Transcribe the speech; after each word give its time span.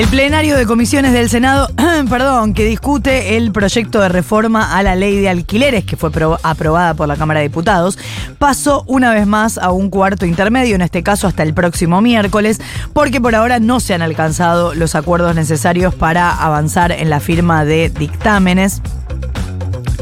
El 0.00 0.08
plenario 0.08 0.56
de 0.56 0.64
comisiones 0.64 1.12
del 1.12 1.28
Senado, 1.28 1.68
perdón, 2.08 2.54
que 2.54 2.64
discute 2.64 3.36
el 3.36 3.52
proyecto 3.52 4.00
de 4.00 4.08
reforma 4.08 4.74
a 4.74 4.82
la 4.82 4.96
ley 4.96 5.20
de 5.20 5.28
alquileres 5.28 5.84
que 5.84 5.98
fue 5.98 6.10
aprobada 6.42 6.94
por 6.94 7.06
la 7.06 7.16
Cámara 7.16 7.40
de 7.40 7.48
Diputados, 7.48 7.98
pasó 8.38 8.82
una 8.86 9.12
vez 9.12 9.26
más 9.26 9.58
a 9.58 9.72
un 9.72 9.90
cuarto 9.90 10.24
intermedio, 10.24 10.74
en 10.74 10.80
este 10.80 11.02
caso 11.02 11.26
hasta 11.26 11.42
el 11.42 11.52
próximo 11.52 12.00
miércoles, 12.00 12.62
porque 12.94 13.20
por 13.20 13.34
ahora 13.34 13.60
no 13.60 13.78
se 13.78 13.92
han 13.92 14.00
alcanzado 14.00 14.72
los 14.74 14.94
acuerdos 14.94 15.34
necesarios 15.34 15.94
para 15.94 16.30
avanzar 16.32 16.92
en 16.92 17.10
la 17.10 17.20
firma 17.20 17.66
de 17.66 17.90
dictámenes. 17.90 18.80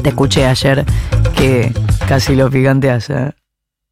Te 0.01 0.07
escuché 0.07 0.45
ayer 0.45 0.85
que 1.35 1.73
casi 2.07 2.37
lo 2.37 2.49
picante 2.49 2.89
allá, 2.89 3.35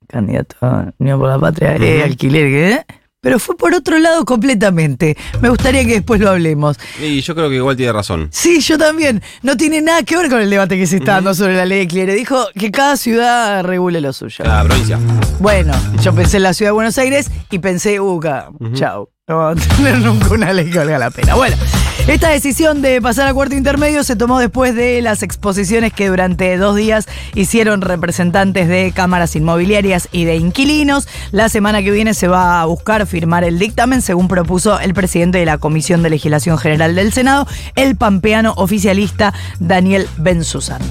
candidato 0.08 0.56
a 0.62 0.94
Unión 1.00 1.20
por 1.20 1.28
la 1.28 1.38
Patria, 1.38 1.76
eh, 1.76 2.02
alquiler, 2.02 2.46
¿qué? 2.46 2.86
Pero 3.28 3.40
fue 3.40 3.58
por 3.58 3.74
otro 3.74 4.00
lado 4.00 4.24
completamente. 4.24 5.18
Me 5.42 5.50
gustaría 5.50 5.84
que 5.84 5.96
después 5.96 6.22
lo 6.22 6.30
hablemos. 6.30 6.78
Y 6.98 7.20
yo 7.20 7.36
creo 7.36 7.50
que 7.50 7.58
igual 7.58 7.76
tiene 7.76 7.92
razón. 7.92 8.30
Sí, 8.32 8.62
yo 8.62 8.78
también. 8.78 9.22
No 9.42 9.58
tiene 9.58 9.82
nada 9.82 10.02
que 10.04 10.16
ver 10.16 10.30
con 10.30 10.40
el 10.40 10.50
debate 10.50 10.78
que 10.78 10.88
se 10.88 10.96
está 10.96 11.16
dando 11.16 11.34
sobre 11.34 11.58
la 11.58 11.66
ley 11.66 11.80
de 11.80 11.88
Cliere. 11.90 12.16
Dijo 12.16 12.48
que 12.58 12.72
cada 12.72 12.96
ciudad 12.96 13.66
regule 13.66 14.00
lo 14.00 14.14
suyo. 14.14 14.46
Cada 14.46 14.64
provincia. 14.64 14.98
Bueno, 15.40 15.74
yo 16.02 16.16
pensé 16.16 16.38
en 16.38 16.44
la 16.44 16.54
ciudad 16.54 16.70
de 16.70 16.76
Buenos 16.76 16.98
Aires 17.00 17.30
y 17.52 17.60
pensé, 17.60 18.00
uca, 18.00 18.48
chau. 18.76 19.10
No 19.28 19.40
vamos 19.40 19.62
a 19.62 19.76
tener 19.76 19.98
nunca 19.98 20.30
una 20.30 20.54
ley 20.54 20.72
que 20.72 20.78
valga 20.78 20.98
la 20.98 21.12
pena. 21.12 21.36
Bueno. 21.36 21.58
Esta 22.08 22.30
decisión 22.30 22.82
de 22.82 23.02
pasar 23.02 23.28
a 23.28 23.34
cuarto 23.34 23.54
intermedio 23.54 24.02
se 24.02 24.16
tomó 24.16 24.40
después 24.40 24.74
de 24.74 25.02
las 25.02 25.24
exposiciones 25.24 25.92
que 25.92 26.08
durante 26.08 26.56
dos 26.56 26.74
días 26.74 27.06
hicieron 27.36 27.82
representantes 27.82 28.70
de 28.70 28.94
cámaras 28.96 29.36
inmobiliarias 29.36 30.08
y 30.14 30.24
de 30.24 30.38
inquilinos. 30.38 31.06
La 31.32 31.50
semana 31.50 31.84
que 31.84 31.92
viene 31.92 32.14
se 32.14 32.30
va 32.30 32.62
a 32.62 32.66
buscar 32.66 33.06
firmar 33.08 33.44
el 33.44 33.60
dictamen, 33.60 34.02
según 34.02 34.30
propuso 34.30 34.80
el 34.80 34.94
presidente 34.94 35.40
de 35.40 35.46
la 35.46 35.58
Comisión 35.58 36.02
de 36.02 36.10
Legislación 36.10 36.58
General 36.58 36.96
del 36.96 37.12
Senado, 37.12 37.46
el 37.76 37.98
pampeano 37.98 38.54
oficialista 38.56 39.34
Daniel 39.60 40.08
Bensusan. 40.16 40.82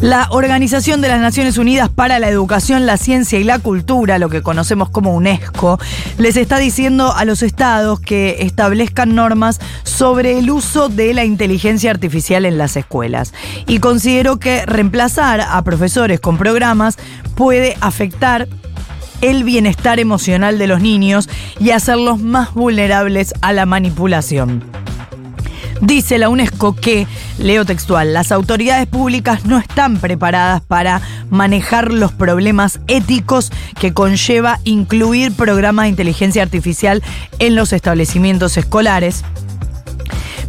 La 0.00 0.28
Organización 0.30 1.00
de 1.00 1.08
las 1.08 1.20
Naciones 1.20 1.56
Unidas 1.56 1.88
para 1.88 2.18
la 2.18 2.28
Educación, 2.28 2.84
la 2.84 2.96
Ciencia 2.96 3.38
y 3.38 3.44
la 3.44 3.58
Cultura, 3.58 4.18
lo 4.18 4.28
que 4.28 4.42
conocemos 4.42 4.90
como 4.90 5.14
UNESCO, 5.14 5.78
les 6.18 6.36
está 6.36 6.58
diciendo 6.58 7.12
a 7.14 7.24
los 7.24 7.42
estados 7.42 8.00
que 8.00 8.38
establezcan 8.40 9.14
normas 9.14 9.60
sobre 9.84 10.38
el 10.38 10.50
uso 10.50 10.88
de 10.88 11.14
la 11.14 11.24
inteligencia 11.24 11.90
artificial 11.90 12.44
en 12.44 12.58
las 12.58 12.76
escuelas. 12.76 13.32
Y 13.66 13.78
considero 13.78 14.38
que 14.38 14.66
reemplazar 14.66 15.40
a 15.40 15.62
profesores 15.62 16.20
con 16.20 16.38
programas 16.38 16.96
puede 17.34 17.76
afectar 17.80 18.48
el 19.20 19.44
bienestar 19.44 20.00
emocional 20.00 20.58
de 20.58 20.66
los 20.66 20.80
niños 20.82 21.28
y 21.58 21.70
hacerlos 21.70 22.20
más 22.20 22.52
vulnerables 22.52 23.32
a 23.40 23.52
la 23.52 23.64
manipulación. 23.64 24.73
Dice 25.80 26.18
la 26.18 26.28
UNESCO 26.28 26.76
que, 26.76 27.06
leo 27.38 27.64
textual, 27.64 28.14
las 28.14 28.32
autoridades 28.32 28.86
públicas 28.86 29.44
no 29.44 29.58
están 29.58 29.98
preparadas 29.98 30.62
para 30.62 31.00
manejar 31.30 31.92
los 31.92 32.12
problemas 32.12 32.80
éticos 32.86 33.50
que 33.78 33.92
conlleva 33.92 34.60
incluir 34.64 35.32
programas 35.32 35.84
de 35.84 35.90
inteligencia 35.90 36.42
artificial 36.42 37.02
en 37.38 37.54
los 37.54 37.72
establecimientos 37.72 38.56
escolares. 38.56 39.24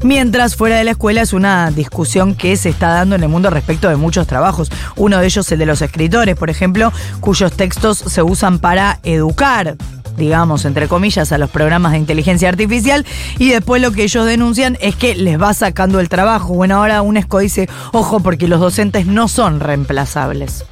Mientras 0.04 0.56
fuera 0.56 0.78
de 0.78 0.84
la 0.84 0.92
escuela 0.92 1.22
es 1.22 1.34
una 1.34 1.72
discusión 1.72 2.36
que 2.36 2.56
se 2.58 2.70
está 2.70 2.90
dando 2.90 3.16
en 3.16 3.24
el 3.24 3.30
mundo 3.30 3.50
respecto 3.50 3.90
de 3.90 3.96
muchos 3.96 4.28
trabajos. 4.28 4.70
Uno 4.96 5.18
de 5.18 5.26
ellos 5.26 5.52
el 5.52 5.58
de 5.58 5.66
los 5.66 5.82
escritores, 5.82 6.36
por 6.36 6.52
ejemplo, 6.52 6.94
cuyos 7.22 7.54
textos 7.54 7.98
se 7.98 8.22
usan 8.22 8.60
para 8.60 9.00
educar 9.04 9.76
digamos, 10.18 10.66
entre 10.66 10.88
comillas, 10.88 11.32
a 11.32 11.38
los 11.38 11.50
programas 11.50 11.94
de 11.94 12.00
inteligencia 12.00 12.50
artificial 12.50 13.06
y 13.38 13.50
después 13.50 13.82
lo 13.82 13.92
que 13.92 14.04
ellos 14.04 14.26
denuncian 14.26 14.78
es 14.82 14.96
que 14.96 15.16
les 15.16 15.42
va 15.42 15.54
sacando 15.54 16.00
el 16.00 16.10
trabajo. 16.10 16.54
Bueno, 16.54 16.78
ahora 16.78 17.02
UNESCO 17.02 17.40
dice, 17.40 17.70
ojo, 17.92 18.20
porque 18.20 18.48
los 18.48 18.60
docentes 18.60 19.06
no 19.06 19.28
son 19.28 19.60
reemplazables. 19.60 20.66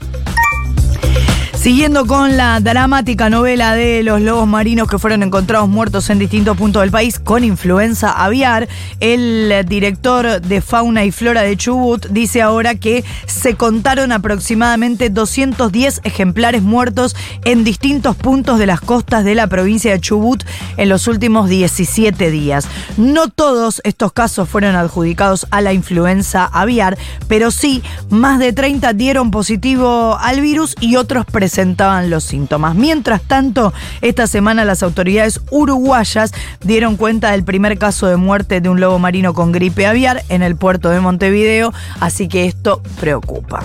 Siguiendo 1.64 2.06
con 2.06 2.36
la 2.36 2.60
dramática 2.60 3.30
novela 3.30 3.74
de 3.74 4.04
los 4.04 4.20
lobos 4.20 4.46
marinos 4.46 4.90
que 4.90 5.00
fueron 5.00 5.24
encontrados 5.24 5.70
muertos 5.70 6.10
en 6.10 6.20
distintos 6.20 6.58
puntos 6.58 6.82
del 6.82 6.92
país 6.92 7.20
con 7.20 7.46
influenza 7.46 8.12
aviar, 8.12 8.68
el 9.00 9.66
director 9.66 10.42
de 10.42 10.60
fauna 10.60 11.06
y 11.06 11.14
flora 11.14 11.42
de 11.42 11.56
Chubut 11.56 12.08
dice 12.08 12.42
ahora 12.42 12.76
que 12.76 13.06
se 13.28 13.56
contaron 13.56 14.12
aproximadamente 14.12 15.10
210 15.10 16.02
ejemplares 16.04 16.64
muertos 16.64 17.16
en 17.46 17.64
distintos 17.64 18.18
puntos 18.18 18.60
de 18.60 18.66
las 18.66 18.82
costas 18.82 19.24
de 19.24 19.34
la 19.34 19.48
provincia 19.48 19.94
de 19.94 20.02
Chubut 20.02 20.44
en 20.76 20.90
los 20.90 21.08
últimos 21.08 21.48
17 21.48 22.30
días. 22.30 22.68
No 22.98 23.30
todos 23.30 23.80
estos 23.86 24.12
casos 24.12 24.50
fueron 24.50 24.76
adjudicados 24.76 25.48
a 25.50 25.62
la 25.62 25.72
influenza 25.72 26.44
aviar, 26.44 26.98
pero 27.30 27.52
sí 27.52 27.82
más 28.10 28.40
de 28.40 28.52
30 28.52 28.92
dieron 28.92 29.32
positivo 29.32 30.18
al 30.20 30.42
virus 30.42 30.76
y 30.82 30.98
otros 30.98 31.26
presentaron 31.26 31.53
presentaban 31.54 32.10
los 32.10 32.24
síntomas. 32.24 32.74
Mientras 32.74 33.22
tanto, 33.22 33.74
esta 34.02 34.26
semana 34.26 34.66
las 34.66 34.82
autoridades 34.82 35.40
uruguayas 35.52 36.34
dieron 36.64 36.98
cuenta 36.98 37.30
del 37.30 37.44
primer 37.44 37.78
caso 37.78 38.08
de 38.08 38.16
muerte 38.16 38.60
de 38.60 38.70
un 38.70 38.80
lobo 38.80 38.98
marino 38.98 39.36
con 39.36 39.52
gripe 39.52 39.86
aviar 39.86 40.24
en 40.30 40.42
el 40.42 40.56
puerto 40.56 40.90
de 40.90 41.00
Montevideo, 41.00 41.72
así 42.00 42.28
que 42.28 42.48
esto 42.48 42.82
preocupa. 43.00 43.64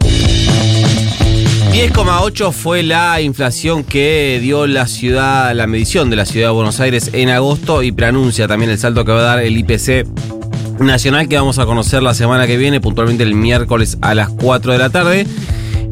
10,8 0.00 2.52
fue 2.52 2.82
la 2.82 3.20
inflación 3.20 3.84
que 3.84 4.38
dio 4.40 4.66
la 4.66 4.86
ciudad, 4.86 5.54
la 5.54 5.66
medición 5.66 6.08
de 6.08 6.16
la 6.16 6.24
ciudad 6.24 6.48
de 6.48 6.54
Buenos 6.54 6.80
Aires 6.80 7.10
en 7.12 7.28
agosto 7.28 7.82
y 7.82 7.92
preanuncia 7.92 8.48
también 8.48 8.70
el 8.70 8.78
salto 8.78 9.04
que 9.04 9.12
va 9.12 9.18
a 9.18 9.24
dar 9.24 9.40
el 9.40 9.58
IPC 9.58 10.06
nacional 10.78 11.28
que 11.28 11.36
vamos 11.36 11.58
a 11.58 11.66
conocer 11.66 12.02
la 12.02 12.14
semana 12.14 12.46
que 12.46 12.56
viene, 12.56 12.80
puntualmente 12.80 13.24
el 13.24 13.34
miércoles 13.34 13.98
a 14.00 14.14
las 14.14 14.30
4 14.30 14.72
de 14.72 14.78
la 14.78 14.88
tarde. 14.88 15.26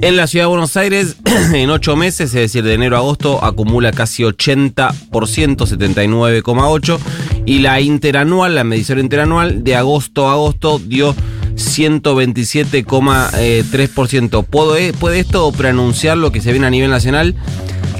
En 0.00 0.16
la 0.16 0.28
ciudad 0.28 0.44
de 0.44 0.48
Buenos 0.48 0.76
Aires, 0.76 1.16
en 1.52 1.70
ocho 1.70 1.96
meses, 1.96 2.26
es 2.26 2.32
decir, 2.32 2.62
de 2.62 2.74
enero 2.74 2.94
a 2.96 3.00
agosto, 3.00 3.44
acumula 3.44 3.90
casi 3.90 4.22
80%, 4.22 4.94
79,8%. 5.10 7.00
Y 7.46 7.58
la 7.58 7.80
interanual, 7.80 8.54
la 8.54 8.62
medición 8.62 9.00
interanual, 9.00 9.64
de 9.64 9.74
agosto 9.74 10.28
a 10.28 10.34
agosto 10.34 10.78
dio 10.78 11.16
127,3%. 11.56 14.44
¿Puede 14.44 14.94
esto 15.18 15.50
preanunciar 15.50 16.16
lo 16.16 16.30
que 16.30 16.42
se 16.42 16.52
viene 16.52 16.68
a 16.68 16.70
nivel 16.70 16.90
nacional? 16.90 17.34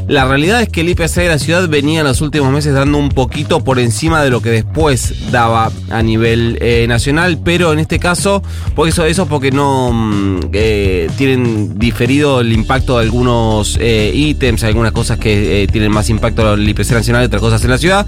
La 0.09 0.25
realidad 0.25 0.63
es 0.63 0.71
que 0.71 0.81
el 0.81 0.89
IPC 0.89 1.17
de 1.17 1.29
la 1.29 1.39
ciudad 1.39 1.69
venía 1.69 2.01
en 2.01 2.07
los 2.07 2.23
últimos 2.23 2.51
meses 2.51 2.73
dando 2.73 2.97
un 2.97 3.11
poquito 3.11 3.63
por 3.63 3.79
encima 3.79 4.23
de 4.25 4.31
lo 4.31 4.41
que 4.41 4.49
después 4.49 5.31
daba 5.31 5.71
a 5.91 6.03
nivel 6.03 6.57
eh, 6.63 6.87
nacional, 6.89 7.39
pero 7.45 7.75
en 7.75 7.79
este 7.79 7.99
caso, 7.99 8.43
por 8.75 8.89
eso, 8.89 9.05
eso 9.05 9.27
porque 9.27 9.51
no 9.51 9.93
mm, 9.93 10.41
eh, 10.55 11.11
tienen 11.19 11.79
diferido 11.79 12.41
el 12.41 12.55
impacto 12.55 12.97
de 12.97 13.05
algunos 13.05 13.77
eh, 13.83 14.11
ítems, 14.15 14.65
algunas 14.65 14.93
cosas 14.93 15.19
que 15.19 15.69
tienen 15.71 15.93
más 15.93 16.09
impacto 16.09 16.55
en 16.55 16.61
el 16.61 16.69
IPC 16.71 16.93
nacional 16.93 17.25
y 17.25 17.27
otras 17.27 17.43
cosas 17.43 17.63
en 17.65 17.71
la 17.71 17.77
ciudad. 17.77 18.07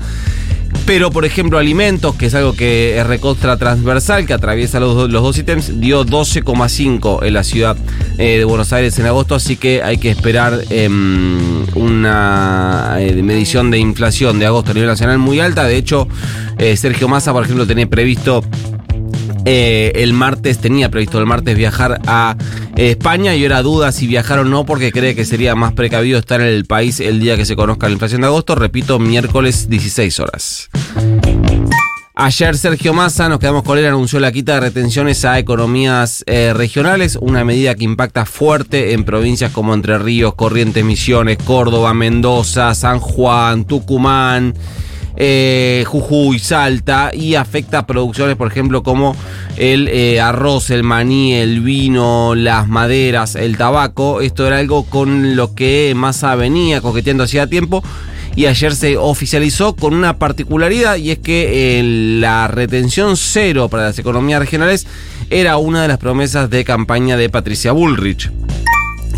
Pero, 0.87 1.11
por 1.11 1.25
ejemplo, 1.25 1.59
alimentos, 1.59 2.17
que 2.17 2.27
es 2.27 2.35
algo 2.35 2.53
que 2.55 2.99
es 2.99 3.07
recontra 3.07 3.57
transversal, 3.57 4.27
que 4.27 4.33
atraviesa 4.33 4.81
los, 4.81 5.11
dos 5.11 5.39
ítems, 5.39 5.81
dio 5.81 6.05
12,5 6.05 7.25
en 7.25 7.35
la 7.35 7.45
ciudad 7.45 7.77
eh, 8.19 8.39
de 8.39 8.45
Buenos 8.45 8.73
Aires 8.73 8.99
en 8.99 9.07
agosto, 9.07 9.35
así 9.35 9.57
que 9.57 9.83
hay 9.83 9.99
que 9.99 10.11
esperar 10.11 10.61
em, 10.71 11.65
una 11.77 12.97
eh, 12.99 13.23
medición 13.23 13.71
de 13.71 13.79
inflación 13.79 14.39
de 14.39 14.47
agosto 14.47 14.73
a 14.73 14.75
nivel 14.75 14.89
nacional 14.89 15.19
muy 15.19 15.41
alta. 15.41 15.65
De 15.65 15.77
hecho, 15.77 16.09
eh, 16.59 16.77
Sergio 16.77 17.09
Massa, 17.09 17.33
por 17.33 17.45
ejemplo, 17.45 17.67
tenía 17.67 17.89
previsto 17.89 18.43
eh, 19.45 19.93
el 19.97 20.13
martes, 20.13 20.59
tenía 20.59 20.91
previsto 20.91 21.19
el 21.19 21.27
martes 21.27 21.57
viajar 21.57 22.01
a 22.07 22.37
España 22.77 23.35
y 23.35 23.43
ahora 23.45 23.63
duda 23.63 23.93
si 23.93 24.07
viajar 24.07 24.41
o 24.41 24.45
no 24.45 24.65
porque 24.65 24.93
cree 24.93 25.15
que 25.15 25.25
sería 25.25 25.55
más 25.55 25.73
precavido 25.73 26.19
estar 26.19 26.41
en 26.41 26.49
el 26.49 26.65
país 26.65 27.01
el 27.01 27.21
día 27.21 27.37
que 27.37 27.45
se 27.45 27.57
conozca 27.57 27.87
la 27.87 27.93
inflación 27.93 28.21
de 28.21 28.29
agosto. 28.29 28.55
Repito, 28.55 28.99
miércoles 28.99 29.69
16 29.69 30.21
horas. 30.21 30.71
Ayer 32.15 32.55
Sergio 32.59 32.93
Massa, 32.93 33.31
nos 33.31 33.39
quedamos 33.39 33.63
con 33.63 33.79
él, 33.79 33.87
anunció 33.87 34.21
la 34.21 34.31
quita 34.31 34.55
de 34.55 34.61
retenciones 34.61 35.25
a 35.25 35.39
economías 35.39 36.23
eh, 36.27 36.53
regionales, 36.53 37.17
una 37.19 37.47
medida 37.47 37.75
que 37.75 37.85
impacta 37.85 38.27
fuerte 38.27 38.93
en 38.93 39.05
provincias 39.05 39.53
como 39.53 39.73
Entre 39.73 39.97
Ríos, 39.97 40.35
Corrientes, 40.35 40.85
Misiones, 40.85 41.39
Córdoba, 41.39 41.95
Mendoza, 41.95 42.75
San 42.75 42.99
Juan, 43.01 43.65
Tucumán 43.65 44.55
eh, 45.23 45.85
Jujuy, 45.87 46.39
Salta 46.39 47.11
y 47.13 47.35
afecta 47.35 47.81
a 47.81 47.87
producciones, 47.87 48.37
por 48.37 48.49
ejemplo, 48.49 48.83
como 48.83 49.15
el 49.59 49.87
eh, 49.89 50.19
arroz, 50.19 50.71
el 50.71 50.83
maní, 50.83 51.35
el 51.35 51.61
vino, 51.61 52.35
las 52.35 52.69
maderas, 52.69 53.35
el 53.37 53.59
tabaco. 53.59 54.23
Esto 54.23 54.47
era 54.47 54.57
algo 54.57 54.85
con 54.85 55.37
lo 55.37 55.55
que 55.55 55.93
Massa 55.95 56.35
venía 56.37 56.81
coqueteando 56.81 57.25
hacía 57.25 57.47
tiempo 57.47 57.85
y 58.35 58.47
ayer 58.47 58.75
se 58.75 58.97
oficializó 58.97 59.77
con 59.77 59.93
una 59.93 60.17
particularidad 60.17 60.97
y 60.97 61.11
es 61.11 61.19
que 61.19 61.79
eh, 61.79 61.83
la 61.83 62.49
retención 62.49 63.19
cero 63.19 63.69
para 63.69 63.85
las 63.85 63.99
economías 63.99 64.41
regionales 64.41 64.87
era 65.29 65.59
una 65.59 65.83
de 65.83 65.89
las 65.89 65.99
promesas 65.99 66.49
de 66.49 66.65
campaña 66.65 67.19
de 67.19 67.29
Patricia 67.29 67.73
Bullrich 67.73 68.31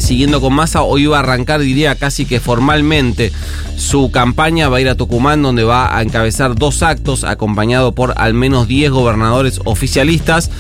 siguiendo 0.03 0.41
con 0.41 0.53
Massa, 0.53 0.83
hoy 0.83 1.07
va 1.07 1.19
a 1.19 1.21
arrancar, 1.21 1.61
diría 1.61 1.95
casi 1.95 2.27
que 2.27 2.41
formalmente, 2.41 3.33
su 3.77 4.11
campaña. 4.11 4.69
Va 4.69 4.79
a 4.79 4.81
ir 4.81 4.89
a 4.89 4.95
Tucumán, 4.95 5.43
donde 5.43 5.65
va 5.65 5.97
a 5.97 6.03
encabezar 6.03 6.55
dos 6.55 6.83
actos, 6.83 7.25
acompañado 7.25 7.93
por 7.93 8.15
al 8.17 8.35
menos 8.35 8.69
10 8.69 8.91
gobernadores 8.91 9.61
oficialistas. 9.65 10.51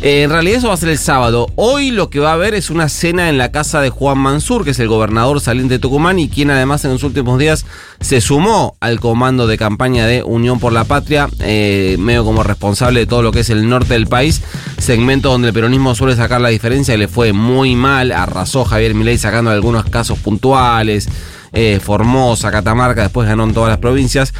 Eh, 0.00 0.22
en 0.22 0.30
realidad 0.30 0.58
eso 0.58 0.68
va 0.68 0.74
a 0.74 0.76
ser 0.76 0.90
el 0.90 0.98
sábado. 0.98 1.48
Hoy 1.56 1.90
lo 1.90 2.08
que 2.08 2.20
va 2.20 2.30
a 2.30 2.34
haber 2.34 2.54
es 2.54 2.70
una 2.70 2.88
cena 2.88 3.28
en 3.28 3.36
la 3.36 3.50
casa 3.50 3.80
de 3.80 3.90
Juan 3.90 4.18
Mansur, 4.18 4.64
que 4.64 4.70
es 4.70 4.78
el 4.78 4.86
gobernador 4.86 5.40
saliente 5.40 5.74
de 5.74 5.78
Tucumán 5.80 6.20
y 6.20 6.28
quien 6.28 6.50
además 6.50 6.84
en 6.84 6.92
los 6.92 7.02
últimos 7.02 7.38
días 7.38 7.66
se 8.00 8.20
sumó 8.20 8.76
al 8.78 9.00
comando 9.00 9.48
de 9.48 9.58
campaña 9.58 10.06
de 10.06 10.22
Unión 10.22 10.60
por 10.60 10.72
la 10.72 10.84
Patria, 10.84 11.28
eh, 11.40 11.96
medio 11.98 12.24
como 12.24 12.44
responsable 12.44 13.00
de 13.00 13.06
todo 13.06 13.22
lo 13.22 13.32
que 13.32 13.40
es 13.40 13.50
el 13.50 13.68
norte 13.68 13.94
del 13.94 14.06
país, 14.06 14.42
segmento 14.78 15.30
donde 15.30 15.48
el 15.48 15.54
peronismo 15.54 15.96
suele 15.96 16.14
sacar 16.14 16.40
la 16.40 16.50
diferencia 16.50 16.94
y 16.94 16.98
le 16.98 17.08
fue 17.08 17.32
muy 17.32 17.74
mal, 17.74 18.12
arrasó 18.12 18.64
Javier 18.64 18.94
Milei 18.94 19.18
sacando 19.18 19.50
algunos 19.50 19.84
casos 19.86 20.18
puntuales, 20.20 21.08
eh, 21.52 21.80
Formosa, 21.82 22.52
Catamarca, 22.52 23.02
después 23.02 23.26
ganó 23.26 23.44
en 23.44 23.52
todas 23.52 23.70
las 23.70 23.78
provincias. 23.78 24.32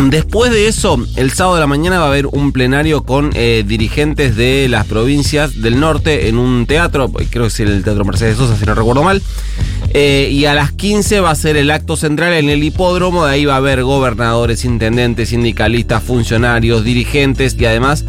Después 0.00 0.52
de 0.52 0.68
eso, 0.68 0.96
el 1.16 1.32
sábado 1.32 1.56
de 1.56 1.60
la 1.60 1.66
mañana 1.66 1.98
va 1.98 2.04
a 2.04 2.08
haber 2.08 2.26
un 2.26 2.52
plenario 2.52 3.02
con 3.02 3.30
eh, 3.34 3.64
dirigentes 3.66 4.36
de 4.36 4.68
las 4.68 4.86
provincias 4.86 5.60
del 5.60 5.80
norte 5.80 6.28
en 6.28 6.38
un 6.38 6.66
teatro, 6.66 7.10
creo 7.10 7.44
que 7.44 7.48
es 7.48 7.60
el 7.60 7.82
Teatro 7.82 8.04
Mercedes 8.04 8.36
Sosa, 8.36 8.56
si 8.56 8.64
no 8.64 8.74
recuerdo 8.74 9.02
mal. 9.02 9.20
Eh, 9.94 10.28
y 10.30 10.44
a 10.44 10.54
las 10.54 10.72
15 10.72 11.20
va 11.20 11.30
a 11.30 11.34
ser 11.34 11.56
el 11.56 11.70
acto 11.70 11.96
central 11.96 12.34
en 12.34 12.50
el 12.50 12.62
hipódromo, 12.62 13.24
de 13.24 13.32
ahí 13.32 13.44
va 13.46 13.54
a 13.54 13.56
haber 13.56 13.82
gobernadores, 13.82 14.64
intendentes, 14.64 15.30
sindicalistas, 15.30 16.02
funcionarios, 16.02 16.84
dirigentes 16.84 17.56
y 17.58 17.64
además 17.64 18.04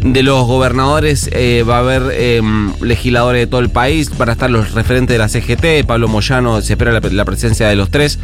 de 0.00 0.22
los 0.22 0.46
gobernadores 0.46 1.28
eh, 1.32 1.64
va 1.68 1.76
a 1.76 1.80
haber 1.80 2.02
em, 2.20 2.72
legisladores 2.80 3.42
de 3.42 3.46
todo 3.48 3.60
el 3.60 3.70
país, 3.70 4.10
para 4.10 4.32
estar 4.32 4.48
los 4.50 4.72
referentes 4.72 5.14
de 5.14 5.18
la 5.18 5.28
CGT, 5.28 5.86
Pablo 5.86 6.06
Moyano, 6.08 6.60
se 6.60 6.74
espera 6.74 6.92
la, 6.92 7.24
presencia 7.24 7.68
de 7.68 7.76
los 7.76 7.90
tres, 7.90 8.18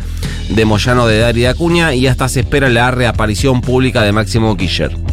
de 0.49 0.65
Moyano, 0.65 1.07
de 1.07 1.19
Dari 1.19 1.43
y 1.43 1.47
Acuña, 1.47 1.95
y 1.95 2.07
hasta 2.07 2.29
se 2.29 2.41
espera 2.41 2.69
la 2.69 2.91
reaparición 2.91 3.61
pública 3.61 4.03
de 4.03 4.13
Máximo 4.13 4.57
Kirchner. 4.57 5.10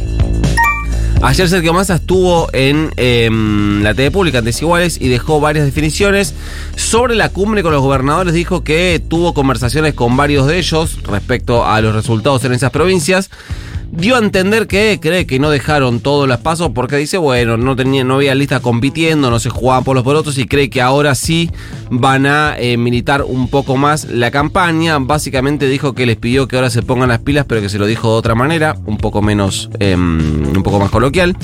Ayer 1.22 1.50
Sergio 1.50 1.74
Massa 1.74 1.96
estuvo 1.96 2.48
en 2.54 2.92
em, 2.96 3.82
la 3.82 3.96
TV 3.96 4.12
pública 4.12 4.38
en 4.38 4.46
Desiguales 4.46 5.02
y 5.02 5.10
dejó 5.10 5.40
varias 5.40 5.66
definiciones. 5.66 6.36
Sobre 6.76 7.16
la 7.16 7.30
cumbre 7.30 7.64
con 7.64 7.72
los 7.74 7.82
gobernadores 7.82 8.34
dijo 8.34 8.64
que 8.64 9.02
tuvo 9.06 9.34
conversaciones 9.34 9.96
con 9.96 10.16
varios 10.16 10.46
de 10.46 10.60
ellos 10.60 11.00
respecto 11.04 11.66
a 11.66 11.82
los 11.82 11.96
resultados 11.96 12.46
en 12.46 12.54
esas 12.54 12.70
provincias 12.70 13.32
dio 13.98 14.16
a 14.16 14.20
entender 14.20 14.68
que 14.68 15.00
cree 15.02 15.26
que 15.26 15.40
no 15.40 15.50
dejaron 15.50 16.00
todos 16.00 16.28
los 16.28 16.38
pasos 16.38 16.72
porque 16.74 16.98
dice, 16.98 17.18
bueno, 17.18 17.58
no, 17.58 17.76
tenía, 17.76 18.04
no 18.04 18.16
había 18.16 18.36
lista 18.36 18.60
compitiendo, 18.60 19.30
no 19.32 19.40
se 19.40 19.50
jugaban 19.50 19.84
por 19.84 19.96
los 19.96 20.04
porotos 20.04 20.38
y 20.38 20.46
cree 20.46 20.70
que 20.70 20.82
ahora 20.82 21.16
sí 21.16 21.50
van 21.90 22.26
a 22.28 22.56
eh, 22.58 22.78
militar 22.78 23.24
un 23.24 23.50
poco 23.50 23.76
más 23.76 24.06
la 24.06 24.30
campaña. 24.32 25.00
Básicamente 25.00 25.68
dijo 25.68 25.94
que 25.94 26.06
les 26.06 26.16
pidió 26.16 26.48
que 26.48 26.56
ahora 26.56 26.70
se 26.70 26.84
pongan 26.84 27.10
las 27.10 27.20
pilas, 27.20 27.46
pero 27.48 27.62
que 27.62 27.70
se 27.70 27.80
lo 27.80 27.88
dijo 27.88 28.12
de 28.12 28.18
otra 28.18 28.36
manera, 28.36 28.76
un 28.86 28.98
poco 28.98 29.22
menos, 29.22 29.70
em, 29.80 30.56
un 30.56 30.64
poco 30.64 30.80
más 30.80 30.92
coloquial. 30.92 31.36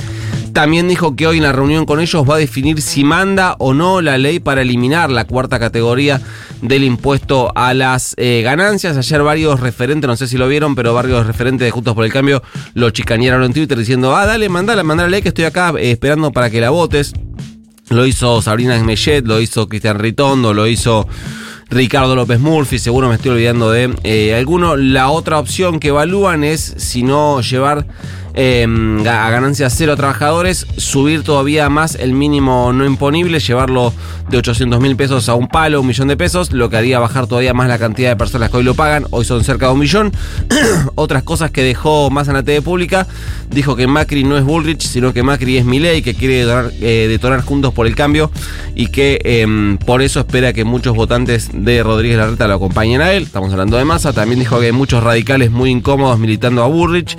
También 0.54 0.88
dijo 0.88 1.16
que 1.16 1.26
hoy 1.26 1.38
en 1.38 1.44
la 1.44 1.52
reunión 1.52 1.86
con 1.86 2.00
ellos 2.00 2.30
va 2.30 2.36
a 2.36 2.38
definir 2.38 2.80
si 2.80 3.04
manda 3.04 3.56
o 3.58 3.74
no 3.74 4.02
la 4.02 4.20
ley 4.20 4.40
para 4.40 4.62
eliminar 4.62 5.10
la 5.10 5.26
cuarta 5.26 5.58
categoría 5.58 6.22
del 6.62 6.84
impuesto 6.84 7.52
a 7.56 7.74
las 7.74 8.14
eh, 8.18 8.42
ganancias. 8.44 8.96
Ayer 8.96 9.24
varios 9.24 9.60
referentes, 9.60 10.08
no 10.08 10.16
sé 10.16 10.28
si 10.28 10.38
lo 10.38 10.48
vieron, 10.48 10.76
pero 10.76 10.94
varios 10.94 11.26
referentes 11.26 11.66
de 11.66 11.72
Juntos 11.72 11.96
por 11.96 12.06
el 12.06 12.14
Cambio 12.14 12.44
lo 12.76 12.92
chicanearon 12.92 13.44
en 13.44 13.54
Twitter 13.54 13.78
diciendo, 13.78 14.16
ah, 14.16 14.28
dale, 14.28 14.48
mandala, 14.48 14.84
mandala 14.84 15.10
la 15.10 15.12
ley 15.12 15.22
que 15.24 15.30
estoy 15.30 15.46
acá 15.46 15.74
eh, 15.78 15.92
esperando 15.92 16.32
para 16.32 16.52
que 16.52 16.62
la 16.62 16.70
votes. 16.70 17.14
Lo 17.90 18.06
hizo 18.06 18.40
Sabrina 18.44 18.76
Esmechet, 18.76 19.26
lo 19.26 19.42
hizo 19.42 19.68
Cristian 19.68 19.98
Ritondo, 19.98 20.54
lo 20.54 20.68
hizo 20.68 21.08
Ricardo 21.70 22.16
López 22.16 22.40
Murphy, 22.40 22.78
seguro 22.78 23.10
me 23.10 23.16
estoy 23.16 23.32
olvidando 23.32 23.72
de 23.72 23.92
eh, 24.04 24.36
alguno. 24.36 24.76
La 24.76 25.10
otra 25.10 25.40
opción 25.40 25.80
que 25.80 25.88
evalúan 25.88 26.44
es 26.44 26.76
si 26.78 27.02
no 27.02 27.42
llevar 27.42 27.88
Em, 28.35 29.07
a 29.07 29.30
ganancias 29.30 29.75
cero 29.77 29.95
trabajadores, 29.95 30.65
subir 30.77 31.24
todavía 31.24 31.69
más 31.69 31.94
el 31.94 32.13
mínimo 32.13 32.74
no 32.74 32.83
imponible, 32.83 33.39
llevarlo 33.39 33.94
de 34.30 34.38
800 34.38 34.80
mil 34.80 34.95
pesos 34.95 35.30
a 35.30 35.35
un 35.35 35.47
palo, 35.47 35.81
un 35.81 35.85
millón 35.85 36.07
de 36.07 36.18
pesos, 36.18 36.51
lo 36.51 36.68
que 36.68 36.77
haría 36.77 36.97
bajar 36.97 37.27
todavía 37.27 37.53
más 37.53 37.68
la 37.68 37.77
cantidad 37.77 38.09
de 38.09 38.15
personas 38.15 38.50
que 38.50 38.57
hoy 38.57 38.63
lo 38.63 38.74
pagan, 38.74 39.06
hoy 39.12 39.24
son 39.24 39.44
cerca 39.44 39.68
de 39.68 39.74
un 39.74 39.80
millón. 39.80 40.12
Otras 40.95 41.21
cosas 41.21 41.51
que 41.51 41.62
dejó 41.62 42.09
más 42.09 42.27
en 42.27 42.33
la 42.33 42.41
TV 42.41 42.63
pública, 42.63 43.06
dijo 43.51 43.75
que 43.75 43.85
Macri 43.85 44.24
no 44.24 44.35
es 44.35 44.44
Bullrich, 44.44 44.81
sino 44.81 45.13
que 45.13 45.21
Macri 45.21 45.57
es 45.57 45.65
Milei, 45.65 46.01
que 46.01 46.15
quiere 46.15 46.38
detonar, 46.38 46.71
eh, 46.81 47.06
detonar 47.07 47.41
juntos 47.41 47.71
por 47.74 47.85
el 47.85 47.95
cambio 47.95 48.31
y 48.74 48.88
que 48.88 49.19
em, 49.24 49.77
por 49.77 50.01
eso 50.01 50.19
espera 50.19 50.53
que 50.53 50.63
muchos 50.63 50.95
votantes 50.95 51.51
de 51.53 51.83
Rodríguez 51.83 52.18
Larreta 52.18 52.47
lo 52.47 52.56
acompañen 52.56 53.01
a 53.01 53.13
él. 53.13 53.24
Estamos 53.24 53.51
hablando 53.51 53.77
de 53.77 53.85
masa, 53.85 54.12
también 54.12 54.39
dijo 54.39 54.59
que 54.59 54.68
hay 54.68 54.71
muchos 54.71 55.03
radicales 55.03 55.51
muy 55.51 55.69
incómodos 55.69 56.18
militando 56.18 56.63
a 56.63 56.68
Bullrich. 56.68 57.15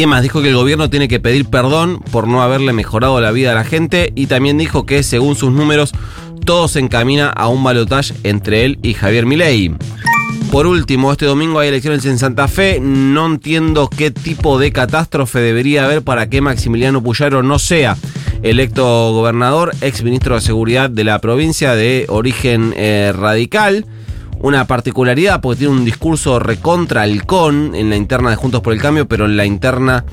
¿Qué 0.00 0.06
más? 0.06 0.22
Dijo 0.22 0.40
que 0.40 0.48
el 0.48 0.54
gobierno 0.54 0.88
tiene 0.88 1.08
que 1.08 1.20
pedir 1.20 1.44
perdón 1.44 2.00
por 2.10 2.26
no 2.26 2.40
haberle 2.40 2.72
mejorado 2.72 3.20
la 3.20 3.32
vida 3.32 3.52
a 3.52 3.54
la 3.54 3.64
gente 3.64 4.14
y 4.16 4.28
también 4.28 4.56
dijo 4.56 4.86
que 4.86 5.02
según 5.02 5.36
sus 5.36 5.52
números 5.52 5.92
todo 6.46 6.68
se 6.68 6.78
encamina 6.78 7.28
a 7.28 7.48
un 7.48 7.62
balotaje 7.62 8.14
entre 8.22 8.64
él 8.64 8.78
y 8.82 8.94
Javier 8.94 9.26
Milei. 9.26 9.74
Por 10.50 10.66
último, 10.66 11.12
este 11.12 11.26
domingo 11.26 11.58
hay 11.58 11.68
elecciones 11.68 12.06
en 12.06 12.18
Santa 12.18 12.48
Fe. 12.48 12.80
No 12.80 13.26
entiendo 13.26 13.90
qué 13.90 14.10
tipo 14.10 14.58
de 14.58 14.72
catástrofe 14.72 15.40
debería 15.40 15.84
haber 15.84 16.00
para 16.00 16.30
que 16.30 16.40
Maximiliano 16.40 17.02
Puyaro 17.02 17.42
no 17.42 17.58
sea 17.58 17.98
electo 18.42 19.12
gobernador, 19.12 19.72
ex 19.82 20.02
ministro 20.02 20.36
de 20.36 20.40
Seguridad 20.40 20.88
de 20.88 21.04
la 21.04 21.18
provincia 21.18 21.74
de 21.74 22.06
origen 22.08 22.72
eh, 22.74 23.12
radical 23.14 23.84
una 24.40 24.66
particularidad 24.66 25.40
porque 25.40 25.60
tiene 25.60 25.74
un 25.74 25.84
discurso 25.84 26.38
recontra 26.38 27.02
halcón 27.02 27.74
en 27.74 27.90
la 27.90 27.96
interna 27.96 28.30
de 28.30 28.36
Juntos 28.36 28.62
por 28.62 28.72
el 28.72 28.80
Cambio, 28.80 29.06
pero 29.06 29.26
en 29.26 29.36
la 29.36 29.44
interna 29.44 30.04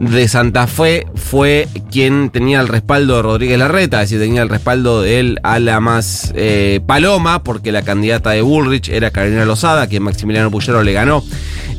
de 0.00 0.26
Santa 0.26 0.66
Fe 0.66 1.06
fue 1.14 1.68
quien 1.90 2.30
tenía 2.30 2.60
el 2.60 2.68
respaldo 2.68 3.16
de 3.16 3.22
Rodríguez 3.22 3.58
Larreta, 3.58 4.02
es 4.02 4.10
decir, 4.10 4.24
tenía 4.24 4.42
el 4.42 4.48
respaldo 4.48 5.02
de 5.02 5.20
él 5.20 5.40
a 5.42 5.58
la 5.58 5.80
más 5.80 6.32
eh, 6.34 6.80
paloma, 6.86 7.44
porque 7.44 7.70
la 7.70 7.82
candidata 7.82 8.30
de 8.30 8.42
Bullrich 8.42 8.88
era 8.88 9.10
Carolina 9.10 9.44
Lozada, 9.44 9.88
que 9.88 10.00
Maximiliano 10.00 10.50
Puyero 10.50 10.82
le 10.82 10.92
ganó 10.92 11.22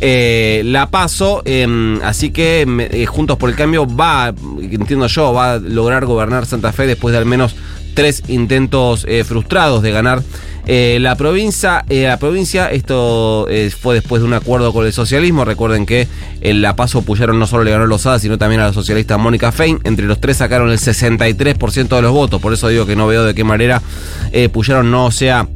eh, 0.01 0.61
la 0.65 0.89
paso, 0.89 1.41
em, 1.45 2.01
así 2.03 2.31
que 2.31 2.65
eh, 2.91 3.05
Juntos 3.05 3.37
por 3.37 3.49
el 3.49 3.55
Cambio 3.55 3.85
va, 3.85 4.33
entiendo 4.61 5.07
yo, 5.07 5.33
va 5.33 5.53
a 5.53 5.59
lograr 5.59 6.05
gobernar 6.05 6.45
Santa 6.45 6.71
Fe 6.71 6.87
después 6.87 7.11
de 7.11 7.17
al 7.17 7.25
menos 7.25 7.55
tres 7.95 8.21
intentos 8.27 9.07
frustrados 9.25 9.81
de 9.81 9.91
ganar 9.91 10.21
eh, 10.67 10.97
la 10.99 11.15
provincia, 11.15 11.85
eh, 11.89 12.05
la 12.07 12.17
provincia, 12.17 12.71
esto 12.71 13.47
eh, 13.49 13.69
fue 13.69 13.93
después 13.93 14.21
de 14.21 14.27
un 14.27 14.33
acuerdo 14.33 14.73
con 14.73 14.85
el 14.85 14.93
socialismo. 14.93 15.45
Recuerden 15.45 15.85
que 15.85 16.07
en 16.41 16.61
La 16.61 16.75
Paso 16.75 17.03
Puyaron 17.03 17.37
no 17.37 17.45
solo 17.45 17.63
le 17.63 17.71
ganó 17.71 17.85
Lozada, 17.85 18.17
sino 18.17 18.37
también 18.39 18.61
a 18.61 18.65
la 18.65 18.73
socialista 18.73 19.17
Mónica 19.17 19.51
Fein. 19.51 19.79
Entre 19.83 20.07
los 20.07 20.19
tres 20.19 20.37
sacaron 20.37 20.71
el 20.71 20.79
63% 20.79 21.95
de 21.95 22.01
los 22.01 22.11
votos. 22.11 22.41
Por 22.41 22.51
eso 22.53 22.67
digo 22.67 22.87
que 22.87 22.95
no 22.95 23.05
veo 23.05 23.23
de 23.23 23.35
qué 23.35 23.43
manera 23.43 23.81
Puyaron 24.51 24.91
no 24.91 25.11
sea 25.11 25.47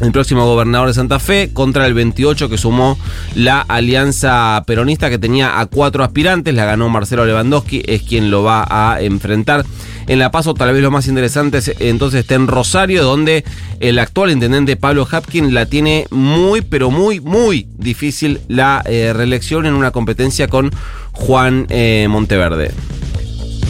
el 0.00 0.10
próximo 0.10 0.44
gobernador 0.44 0.88
de 0.88 0.94
Santa 0.94 1.20
Fe, 1.20 1.50
contra 1.52 1.86
el 1.86 1.94
28 1.94 2.48
que 2.48 2.58
sumó 2.58 2.98
la 3.36 3.60
alianza 3.60 4.62
peronista 4.66 5.08
que 5.08 5.18
tenía 5.18 5.60
a 5.60 5.66
cuatro 5.66 6.02
aspirantes, 6.02 6.52
la 6.54 6.64
ganó 6.64 6.88
Marcelo 6.88 7.24
Lewandowski, 7.24 7.82
es 7.86 8.02
quien 8.02 8.30
lo 8.30 8.42
va 8.42 8.66
a 8.68 9.00
enfrentar. 9.00 9.64
En 10.06 10.18
La 10.18 10.30
Paso 10.30 10.54
tal 10.54 10.72
vez 10.72 10.82
lo 10.82 10.90
más 10.90 11.06
interesante 11.08 11.58
es, 11.58 11.72
entonces 11.78 12.20
está 12.20 12.34
en 12.34 12.46
Rosario, 12.46 13.02
donde 13.02 13.44
el 13.80 13.98
actual 13.98 14.30
intendente 14.30 14.76
Pablo 14.76 15.06
Hapkin 15.10 15.54
la 15.54 15.66
tiene 15.66 16.06
muy, 16.10 16.60
pero 16.60 16.90
muy, 16.90 17.20
muy 17.20 17.66
difícil 17.78 18.40
la 18.48 18.82
eh, 18.86 19.12
reelección 19.14 19.66
en 19.66 19.74
una 19.74 19.90
competencia 19.90 20.48
con 20.48 20.70
Juan 21.12 21.66
eh, 21.68 22.06
Monteverde. 22.08 22.72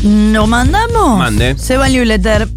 ¿No 0.03 0.47
mandamos? 0.47 1.19
Mande. 1.19 1.57
Se 1.59 1.77
va 1.77 1.87
el 1.87 1.93
newsletter. 1.93 2.49